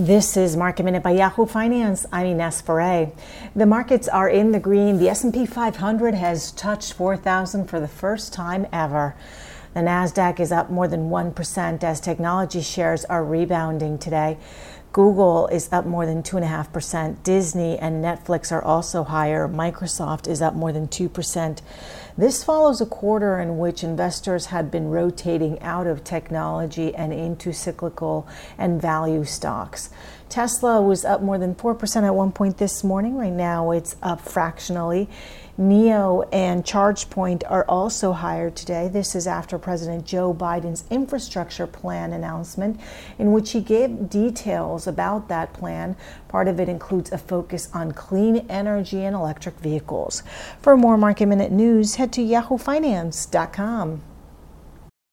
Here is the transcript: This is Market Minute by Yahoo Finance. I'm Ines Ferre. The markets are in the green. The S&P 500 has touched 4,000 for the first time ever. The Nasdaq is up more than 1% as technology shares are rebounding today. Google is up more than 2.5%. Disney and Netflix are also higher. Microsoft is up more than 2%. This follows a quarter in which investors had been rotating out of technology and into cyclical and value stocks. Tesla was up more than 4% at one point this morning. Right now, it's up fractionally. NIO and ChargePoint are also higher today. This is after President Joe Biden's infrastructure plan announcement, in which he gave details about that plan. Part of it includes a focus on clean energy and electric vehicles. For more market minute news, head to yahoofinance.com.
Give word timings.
This 0.00 0.36
is 0.36 0.56
Market 0.56 0.84
Minute 0.84 1.02
by 1.02 1.10
Yahoo 1.10 1.44
Finance. 1.44 2.06
I'm 2.12 2.24
Ines 2.26 2.60
Ferre. 2.60 3.10
The 3.56 3.66
markets 3.66 4.06
are 4.06 4.28
in 4.28 4.52
the 4.52 4.60
green. 4.60 4.98
The 4.98 5.08
S&P 5.08 5.44
500 5.44 6.14
has 6.14 6.52
touched 6.52 6.92
4,000 6.92 7.66
for 7.66 7.80
the 7.80 7.88
first 7.88 8.32
time 8.32 8.68
ever. 8.72 9.16
The 9.74 9.80
Nasdaq 9.80 10.38
is 10.38 10.52
up 10.52 10.70
more 10.70 10.86
than 10.86 11.10
1% 11.10 11.82
as 11.82 11.98
technology 11.98 12.60
shares 12.60 13.06
are 13.06 13.24
rebounding 13.24 13.98
today. 13.98 14.38
Google 14.98 15.46
is 15.46 15.68
up 15.70 15.86
more 15.86 16.06
than 16.06 16.24
2.5%. 16.24 17.22
Disney 17.22 17.78
and 17.78 18.04
Netflix 18.04 18.50
are 18.50 18.64
also 18.64 19.04
higher. 19.04 19.46
Microsoft 19.46 20.26
is 20.26 20.42
up 20.42 20.56
more 20.56 20.72
than 20.72 20.88
2%. 20.88 21.60
This 22.16 22.42
follows 22.42 22.80
a 22.80 22.86
quarter 22.86 23.38
in 23.38 23.58
which 23.58 23.84
investors 23.84 24.46
had 24.46 24.72
been 24.72 24.88
rotating 24.88 25.62
out 25.62 25.86
of 25.86 26.02
technology 26.02 26.92
and 26.96 27.12
into 27.12 27.52
cyclical 27.52 28.26
and 28.58 28.82
value 28.82 29.22
stocks. 29.22 29.90
Tesla 30.28 30.82
was 30.82 31.04
up 31.04 31.22
more 31.22 31.38
than 31.38 31.54
4% 31.54 32.02
at 32.02 32.12
one 32.12 32.32
point 32.32 32.58
this 32.58 32.82
morning. 32.82 33.16
Right 33.16 33.32
now, 33.32 33.70
it's 33.70 33.94
up 34.02 34.20
fractionally. 34.20 35.08
NIO 35.58 36.28
and 36.32 36.64
ChargePoint 36.64 37.44
are 37.48 37.64
also 37.68 38.12
higher 38.12 38.50
today. 38.50 38.88
This 38.88 39.14
is 39.14 39.26
after 39.26 39.58
President 39.58 40.04
Joe 40.04 40.34
Biden's 40.34 40.84
infrastructure 40.90 41.66
plan 41.68 42.12
announcement, 42.12 42.80
in 43.16 43.30
which 43.30 43.52
he 43.52 43.60
gave 43.60 44.10
details 44.10 44.87
about 44.88 45.28
that 45.28 45.52
plan. 45.52 45.94
Part 46.26 46.48
of 46.48 46.58
it 46.58 46.68
includes 46.68 47.12
a 47.12 47.18
focus 47.18 47.68
on 47.72 47.92
clean 47.92 48.46
energy 48.48 49.04
and 49.04 49.14
electric 49.14 49.54
vehicles. 49.60 50.24
For 50.60 50.76
more 50.76 50.96
market 50.96 51.26
minute 51.26 51.52
news, 51.52 51.94
head 51.94 52.12
to 52.14 52.22
yahoofinance.com. 52.22 54.02